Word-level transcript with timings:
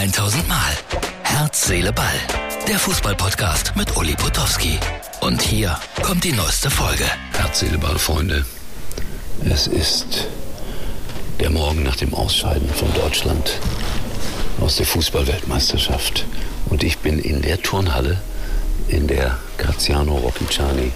1000 0.00 0.48
Mal. 0.48 0.78
Herz, 1.24 1.66
Seele, 1.66 1.92
Ball. 1.92 2.06
Der 2.66 2.78
Fußballpodcast 2.78 3.76
mit 3.76 3.98
Uli 3.98 4.14
Potowski. 4.14 4.78
Und 5.20 5.42
hier 5.42 5.78
kommt 6.02 6.24
die 6.24 6.32
neueste 6.32 6.70
Folge. 6.70 7.04
Herz, 7.36 7.60
Seele, 7.60 7.76
Ball, 7.76 7.98
Freunde. 7.98 8.46
Es 9.44 9.66
ist 9.66 10.26
der 11.38 11.50
Morgen 11.50 11.82
nach 11.82 11.96
dem 11.96 12.14
Ausscheiden 12.14 12.70
von 12.70 12.90
Deutschland 12.94 13.58
aus 14.62 14.76
der 14.76 14.86
Fußballweltmeisterschaft. 14.86 16.24
Und 16.70 16.82
ich 16.82 16.96
bin 17.00 17.18
in 17.18 17.42
der 17.42 17.60
Turnhalle, 17.60 18.22
in 18.88 19.06
der 19.06 19.36
Graziano 19.58 20.16
Rocchiciani 20.16 20.92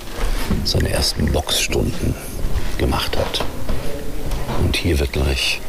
seine 0.65 0.89
ersten 0.89 1.31
Boxstunden 1.31 2.15
gemacht 2.79 3.19
hat. 3.19 3.45
Und 4.63 4.75
hier 4.77 4.99
wird 4.99 5.13
gleich 5.13 5.61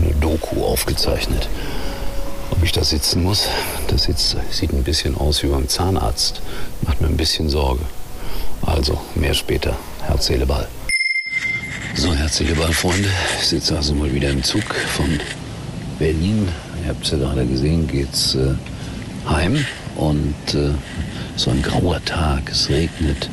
eine 0.00 0.14
Doku 0.14 0.64
aufgezeichnet. 0.64 1.48
Ob 2.50 2.62
ich 2.62 2.72
da 2.72 2.84
sitzen 2.84 3.22
muss, 3.22 3.48
das 3.88 4.04
sitzt, 4.04 4.36
sieht 4.50 4.72
ein 4.72 4.82
bisschen 4.82 5.16
aus 5.16 5.42
wie 5.42 5.48
beim 5.48 5.68
Zahnarzt. 5.68 6.40
Macht 6.82 7.00
mir 7.00 7.08
ein 7.08 7.16
bisschen 7.16 7.48
Sorge. 7.48 7.84
Also, 8.62 9.00
mehr 9.14 9.34
später. 9.34 9.76
Herz, 10.02 10.26
Seele, 10.26 10.46
Ball. 10.46 10.68
So, 11.94 12.14
Herz, 12.14 12.36
Seele, 12.36 12.54
Ball, 12.54 12.72
Freunde. 12.72 13.08
Ich 13.40 13.48
sitze 13.48 13.76
also 13.76 13.94
mal 13.94 14.12
wieder 14.12 14.30
im 14.30 14.42
Zug 14.42 14.74
von 14.96 15.18
Berlin. 15.98 16.48
Ihr 16.82 16.90
habt 16.90 17.04
es 17.04 17.12
ja 17.12 17.18
gerade 17.18 17.46
gesehen, 17.46 17.86
geht's 17.86 18.34
äh, 18.34 18.54
heim. 19.28 19.64
Und 19.96 20.34
äh, 20.54 20.70
so 21.36 21.50
ein 21.50 21.62
grauer 21.62 22.04
Tag, 22.04 22.50
es 22.50 22.68
regnet. 22.68 23.28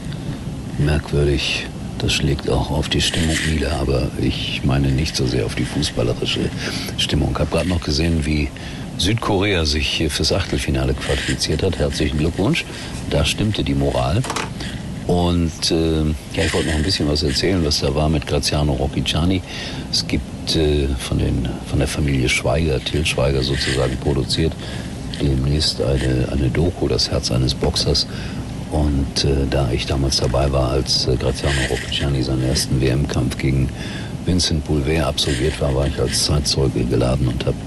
Merkwürdig, 0.78 1.68
das 2.00 2.14
schlägt 2.14 2.50
auch 2.50 2.72
auf 2.72 2.90
die 2.90 3.02
Stimmung 3.02 3.36
nieder, 3.48 3.74
aber 3.74 4.10
ich 4.20 4.62
meine 4.64 4.90
nicht 4.90 5.16
so 5.16 5.28
sehr 5.28 5.46
auf 5.46 5.56
die 5.56 5.66
fußballerische 5.66 6.50
Stimmung. 6.98 7.32
Ich 7.34 7.40
habe 7.40 7.52
gerade 7.52 7.70
noch 7.70 7.82
gesehen, 7.82 8.26
wie 8.26 8.50
Südkorea 9.02 9.66
sich 9.66 10.06
fürs 10.10 10.32
Achtelfinale 10.32 10.94
qualifiziert 10.94 11.64
hat. 11.64 11.80
Herzlichen 11.80 12.20
Glückwunsch. 12.20 12.66
Da 13.10 13.26
stimmte 13.26 13.64
die 13.64 13.74
Moral. 13.74 14.22
Und 15.08 15.72
äh, 15.72 16.04
ja, 16.36 16.46
ich 16.46 16.54
wollte 16.54 16.70
noch 16.70 16.76
ein 16.76 16.84
bisschen 16.84 17.10
was 17.10 17.24
erzählen, 17.24 17.66
was 17.66 17.82
da 17.82 17.94
war 17.96 18.10
mit 18.10 18.28
Graziano 18.28 18.74
Rocchiciani. 18.74 19.42
Es 19.92 20.06
gibt 20.06 20.56
äh, 20.56 20.88
von, 21.00 21.18
den, 21.18 21.50
von 21.68 21.80
der 21.80 21.88
Familie 21.88 22.30
Schweiger, 22.30 22.80
Till 22.80 23.04
Schweiger 23.04 23.42
sozusagen 23.42 23.98
produziert, 23.98 24.54
demnächst 25.20 25.82
eine, 25.82 26.30
eine 26.32 26.50
Doku, 26.50 26.88
das 26.88 27.10
Herz 27.10 27.32
eines 27.32 27.56
Boxers. 27.56 28.06
Und 28.72 29.26
äh, 29.26 29.48
da 29.50 29.72
ich 29.72 29.88
damals 29.88 30.18
dabei 30.18 30.52
war, 30.52 30.70
als 30.70 31.08
äh, 31.08 31.16
Graziano 31.16 31.60
Rocchiciani 31.72 32.22
seinen 32.22 32.44
ersten 32.44 32.80
WM-Kampf 32.80 33.40
gegen 33.40 33.68
Vincent 34.26 34.64
Boulver 34.66 35.08
absolviert 35.08 35.60
war, 35.60 35.74
war 35.74 35.88
ich 35.88 36.00
als 36.00 36.26
Zeitzeuge 36.26 36.86
geladen 36.86 37.28
und 37.28 37.44
habe 37.48 37.58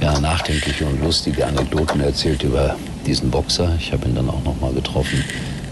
ja, 0.00 0.18
nachdenkliche 0.20 0.86
und 0.86 1.02
lustige 1.02 1.46
Anekdoten 1.46 2.00
erzählt 2.00 2.42
über 2.42 2.76
diesen 3.06 3.30
Boxer. 3.30 3.74
Ich 3.78 3.92
habe 3.92 4.08
ihn 4.08 4.14
dann 4.14 4.28
auch 4.28 4.42
noch 4.44 4.60
mal 4.60 4.72
getroffen, 4.72 5.24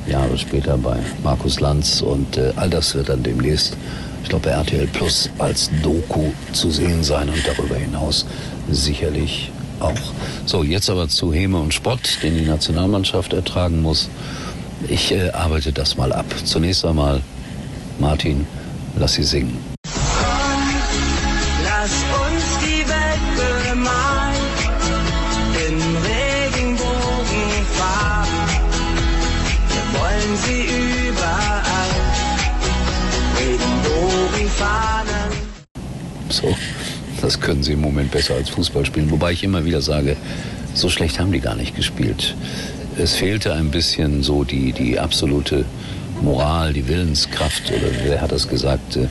Jahre 0.06 0.36
später 0.38 0.76
bei 0.78 0.96
Markus 1.22 1.60
Lanz. 1.60 2.02
Und 2.02 2.36
äh, 2.36 2.52
all 2.56 2.70
das 2.70 2.94
wird 2.94 3.08
dann 3.08 3.22
demnächst, 3.22 3.76
ich 4.22 4.28
glaube, 4.28 4.48
bei 4.48 4.54
RTL 4.54 4.86
Plus 4.88 5.30
als 5.38 5.70
Doku 5.82 6.30
zu 6.52 6.70
sehen 6.70 7.02
sein 7.02 7.28
und 7.28 7.46
darüber 7.46 7.76
hinaus 7.76 8.26
sicherlich 8.70 9.50
auch. 9.80 9.92
So, 10.46 10.62
jetzt 10.62 10.88
aber 10.90 11.08
zu 11.08 11.32
Häme 11.32 11.58
und 11.58 11.74
Spott, 11.74 12.18
den 12.22 12.36
die 12.36 12.44
Nationalmannschaft 12.44 13.32
ertragen 13.32 13.82
muss. 13.82 14.08
Ich 14.88 15.12
äh, 15.12 15.30
arbeite 15.30 15.72
das 15.72 15.96
mal 15.96 16.12
ab. 16.12 16.26
Zunächst 16.44 16.84
einmal, 16.84 17.20
Martin, 17.98 18.46
lass 18.96 19.14
sie 19.14 19.24
singen. 19.24 19.71
Regenbogenfahnen. 34.62 35.32
So, 36.28 36.54
das 37.20 37.40
können 37.40 37.62
sie 37.62 37.72
im 37.72 37.80
Moment 37.80 38.10
besser 38.10 38.34
als 38.34 38.48
Fußball 38.50 38.86
spielen. 38.86 39.10
Wobei 39.10 39.32
ich 39.32 39.44
immer 39.44 39.64
wieder 39.64 39.82
sage, 39.82 40.16
so 40.74 40.88
schlecht 40.88 41.18
haben 41.18 41.32
die 41.32 41.40
gar 41.40 41.54
nicht 41.54 41.76
gespielt. 41.76 42.34
Es 42.98 43.14
fehlte 43.14 43.54
ein 43.54 43.70
bisschen 43.70 44.22
so 44.22 44.44
die, 44.44 44.72
die 44.72 44.98
absolute 44.98 45.64
Moral, 46.20 46.72
die 46.72 46.86
Willenskraft, 46.88 47.70
oder 47.70 47.88
wer 48.04 48.20
hat 48.20 48.32
das 48.32 48.48
gesagt? 48.48 48.96
Äh, 48.96 49.08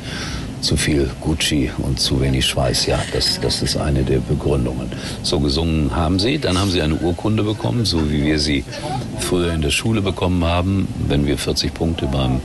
zu 0.62 0.78
viel 0.78 1.10
Gucci 1.22 1.72
und 1.80 2.00
zu 2.00 2.22
wenig 2.22 2.46
Schweiß. 2.46 2.86
Ja, 2.86 3.00
das, 3.14 3.40
das 3.42 3.64
ist 3.64 3.78
eine 3.78 4.04
der 4.04 4.20
Begründungen. 4.20 4.92
So 5.24 5.40
gesungen 5.40 5.96
haben 5.96 6.20
sie, 6.20 6.38
dann 6.38 6.60
haben 6.60 6.70
sie 6.70 6.84
eine 6.84 6.96
Urkunde 6.96 7.44
bekommen, 7.44 7.84
so 7.84 8.12
wie 8.12 8.24
wir 8.24 8.40
sie 8.40 8.64
früher 9.20 9.54
in 9.54 9.62
der 9.62 9.72
Schule 9.72 10.02
bekommen 10.02 10.44
haben, 10.44 10.88
wenn 11.08 11.26
wir 11.26 11.40
40 11.40 11.74
Punkte 11.74 12.06
beim 12.06 12.42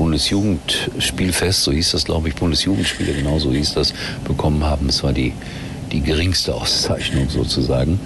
Bundesjugendspielfest, 0.00 1.62
so 1.62 1.72
hieß 1.72 1.90
das, 1.90 2.06
glaube 2.06 2.30
ich, 2.30 2.34
Bundesjugendspiele, 2.34 3.12
genau 3.12 3.38
so 3.38 3.52
hieß 3.52 3.74
das, 3.74 3.92
bekommen 4.24 4.64
haben. 4.64 4.88
Es 4.88 5.02
war 5.02 5.12
die, 5.12 5.34
die 5.92 6.00
geringste 6.00 6.54
Auszeichnung 6.54 7.28
sozusagen. 7.28 8.00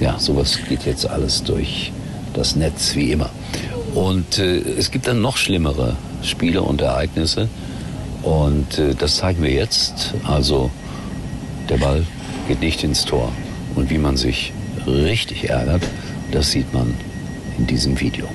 Ja, 0.00 0.18
sowas 0.18 0.58
geht 0.68 0.86
jetzt 0.86 1.08
alles 1.08 1.44
durch 1.44 1.92
das 2.34 2.56
Netz 2.56 2.96
wie 2.96 3.12
immer. 3.12 3.30
Und 3.94 4.38
äh, 4.38 4.58
es 4.58 4.90
gibt 4.90 5.06
dann 5.06 5.20
noch 5.20 5.36
schlimmere 5.36 5.94
Spiele 6.24 6.62
und 6.62 6.80
Ereignisse. 6.80 7.48
Und 8.24 8.80
äh, 8.80 8.96
das 8.96 9.18
zeigen 9.18 9.44
wir 9.44 9.52
jetzt. 9.52 10.14
Also 10.24 10.68
der 11.68 11.76
Ball 11.76 12.02
geht 12.48 12.60
nicht 12.60 12.82
ins 12.82 13.04
Tor. 13.04 13.30
Und 13.76 13.88
wie 13.88 13.98
man 13.98 14.16
sich 14.16 14.52
richtig 14.84 15.48
ärgert, 15.48 15.84
das 16.32 16.50
sieht 16.50 16.74
man 16.74 16.92
in 17.56 17.68
diesem 17.68 18.00
Video. 18.00 18.26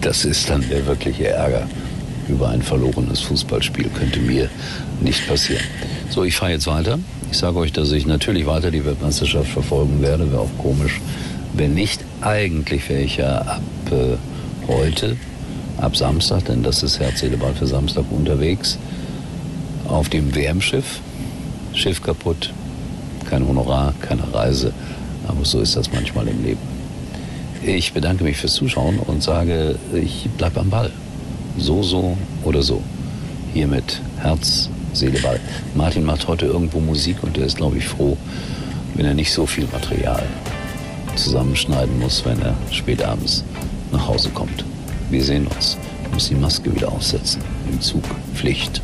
Das 0.00 0.24
ist 0.24 0.48
dann 0.50 0.64
der 0.68 0.86
wirkliche 0.86 1.28
Ärger 1.28 1.66
über 2.28 2.48
ein 2.48 2.62
verlorenes 2.62 3.20
Fußballspiel. 3.20 3.90
Könnte 3.90 4.20
mir 4.20 4.48
nicht 5.00 5.26
passieren. 5.26 5.64
So, 6.08 6.24
ich 6.24 6.36
fahre 6.36 6.52
jetzt 6.52 6.66
weiter. 6.66 6.98
Ich 7.30 7.38
sage 7.38 7.58
euch, 7.58 7.72
dass 7.72 7.92
ich 7.92 8.06
natürlich 8.06 8.46
weiter 8.46 8.70
die 8.70 8.84
Weltmeisterschaft 8.84 9.50
verfolgen 9.50 10.02
werde. 10.02 10.30
Wäre 10.30 10.42
auch 10.42 10.58
komisch, 10.58 11.00
wenn 11.54 11.74
nicht. 11.74 12.00
Eigentlich 12.20 12.88
wäre 12.88 13.02
ich 13.02 13.16
ja 13.16 13.38
ab 13.38 13.62
äh, 13.90 14.16
heute, 14.68 15.16
ab 15.78 15.96
Samstag, 15.96 16.44
denn 16.46 16.62
das 16.62 16.82
ist 16.82 16.98
Herz, 16.98 17.22
Ball 17.38 17.54
für 17.54 17.66
Samstag 17.66 18.04
unterwegs, 18.10 18.78
auf 19.88 20.08
dem 20.08 20.34
WM-Schiff. 20.34 21.00
Schiff 21.72 22.02
kaputt, 22.02 22.52
kein 23.28 23.46
Honorar, 23.46 23.94
keine 24.00 24.22
Reise. 24.34 24.72
Aber 25.28 25.44
so 25.44 25.60
ist 25.60 25.76
das 25.76 25.92
manchmal 25.92 26.26
im 26.26 26.42
Leben. 26.42 26.79
Ich 27.62 27.92
bedanke 27.92 28.24
mich 28.24 28.38
fürs 28.38 28.54
Zuschauen 28.54 28.98
und 28.98 29.22
sage, 29.22 29.76
ich 29.92 30.28
bleibe 30.38 30.60
am 30.60 30.70
Ball. 30.70 30.90
So, 31.58 31.82
so 31.82 32.16
oder 32.42 32.62
so. 32.62 32.82
Hiermit 33.52 34.00
Herz, 34.18 34.70
Seele, 34.94 35.20
Ball. 35.20 35.40
Martin 35.74 36.04
macht 36.04 36.26
heute 36.26 36.46
irgendwo 36.46 36.80
Musik 36.80 37.22
und 37.22 37.36
er 37.36 37.44
ist, 37.44 37.58
glaube 37.58 37.76
ich, 37.76 37.86
froh, 37.86 38.16
wenn 38.94 39.04
er 39.04 39.14
nicht 39.14 39.32
so 39.32 39.44
viel 39.46 39.66
Material 39.72 40.22
zusammenschneiden 41.16 41.98
muss, 41.98 42.24
wenn 42.24 42.40
er 42.40 42.56
spät 42.70 43.02
abends 43.02 43.44
nach 43.92 44.06
Hause 44.06 44.30
kommt. 44.30 44.64
Wir 45.10 45.22
sehen 45.22 45.46
uns. 45.48 45.76
Ich 46.04 46.12
muss 46.12 46.28
die 46.28 46.34
Maske 46.36 46.74
wieder 46.74 46.90
aufsetzen. 46.90 47.42
Im 47.70 47.80
Zug 47.80 48.04
Pflicht. 48.34 48.80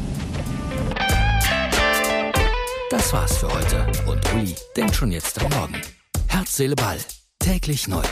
Das 2.90 3.12
war's 3.12 3.38
für 3.38 3.48
heute. 3.48 3.86
Und 4.06 4.20
Uli 4.34 4.54
denkt 4.76 4.96
schon 4.96 5.12
jetzt 5.12 5.42
am 5.42 5.50
Morgen. 5.58 5.80
Herz, 6.26 6.56
Seele, 6.56 6.74
Ball. 6.74 6.98
Täglich 7.38 7.88
neu. 7.88 8.02